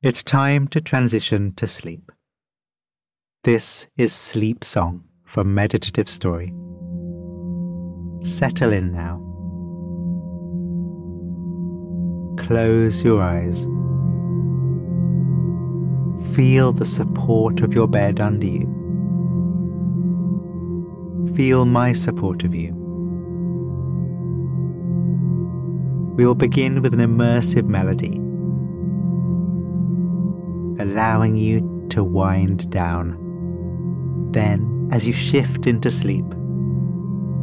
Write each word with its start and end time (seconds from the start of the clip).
It's 0.00 0.22
time 0.22 0.68
to 0.68 0.80
transition 0.80 1.54
to 1.54 1.66
sleep. 1.66 2.12
This 3.42 3.88
is 3.96 4.12
Sleep 4.12 4.62
Song 4.62 5.02
from 5.24 5.52
Meditative 5.56 6.08
Story. 6.08 6.54
Settle 8.22 8.72
in 8.72 8.92
now. 8.92 9.16
Close 12.46 13.02
your 13.02 13.20
eyes. 13.20 13.64
Feel 16.32 16.70
the 16.72 16.84
support 16.84 17.58
of 17.62 17.74
your 17.74 17.88
bed 17.88 18.20
under 18.20 18.46
you. 18.46 18.68
Feel 21.34 21.64
my 21.64 21.92
support 21.92 22.44
of 22.44 22.54
you. 22.54 22.72
We'll 26.16 26.36
begin 26.36 26.82
with 26.82 26.94
an 26.94 27.00
immersive 27.00 27.66
melody 27.66 28.20
allowing 30.98 31.36
you 31.36 31.86
to 31.90 32.02
wind 32.02 32.68
down. 32.72 33.16
Then, 34.32 34.88
as 34.90 35.06
you 35.06 35.12
shift 35.12 35.64
into 35.64 35.92
sleep, 35.92 36.24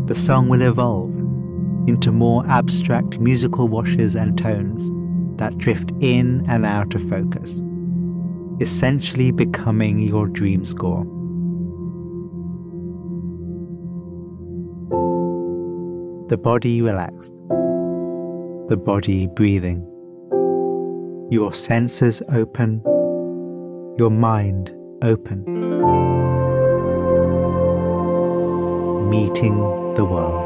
the 0.07 0.13
song 0.13 0.49
will 0.49 0.61
evolve 0.61 1.15
into 1.87 2.11
more 2.11 2.45
abstract 2.47 3.17
musical 3.17 3.69
washes 3.69 4.13
and 4.13 4.37
tones 4.37 4.91
that 5.39 5.57
drift 5.57 5.93
in 6.01 6.45
and 6.49 6.65
out 6.65 6.95
of 6.95 7.09
focus, 7.09 7.63
essentially 8.59 9.31
becoming 9.31 10.01
your 10.01 10.27
dream 10.27 10.65
score. 10.65 11.05
The 16.27 16.37
body 16.37 16.81
relaxed, 16.81 17.33
the 18.67 18.77
body 18.77 19.27
breathing, 19.27 19.79
your 21.31 21.53
senses 21.53 22.21
open 22.27 22.83
your 23.97 24.09
mind 24.09 24.73
open, 25.01 25.45
meeting 29.09 29.57
the 29.93 30.03
world. 30.03 30.44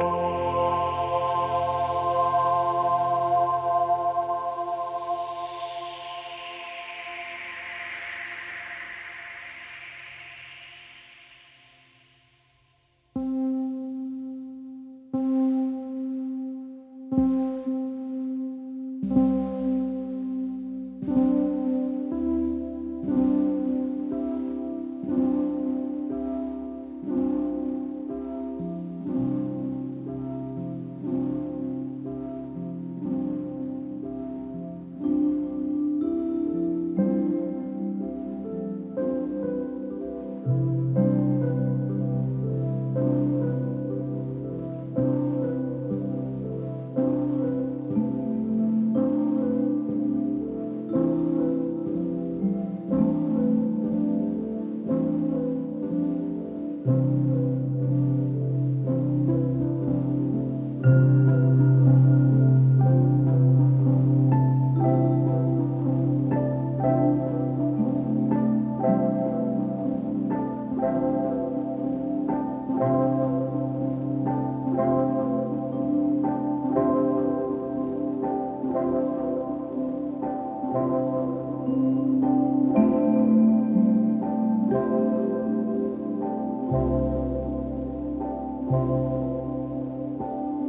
thank 86.71 86.83